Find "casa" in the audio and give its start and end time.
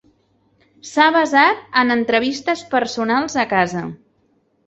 3.55-3.87